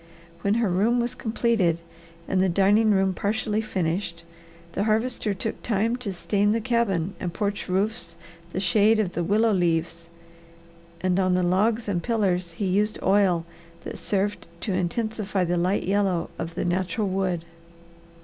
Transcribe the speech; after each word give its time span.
When 0.41 0.55
her 0.55 0.67
room 0.67 0.99
was 0.99 1.13
completed 1.13 1.79
and 2.27 2.41
the 2.41 2.49
dining 2.49 2.89
room 2.89 3.13
partially 3.13 3.61
finished, 3.61 4.23
the 4.71 4.85
Harvester 4.85 5.35
took 5.35 5.61
time 5.61 5.95
to 5.97 6.11
stain 6.11 6.53
the 6.53 6.59
cabin 6.59 7.13
and 7.19 7.31
porch 7.31 7.69
roofs 7.69 8.15
the 8.51 8.59
shade 8.59 8.99
of 8.99 9.11
the 9.11 9.23
willow 9.23 9.51
leaves, 9.53 10.09
and 11.01 11.19
on 11.19 11.35
the 11.35 11.43
logs 11.43 11.87
and 11.87 12.01
pillars 12.01 12.53
he 12.53 12.65
used 12.65 12.97
oil 13.03 13.45
that 13.83 13.99
served 13.99 14.47
to 14.61 14.73
intensify 14.73 15.43
the 15.43 15.55
light 15.55 15.83
yellow 15.83 16.31
of 16.39 16.55
the 16.55 16.65
natural 16.65 17.07
wood. 17.07 17.45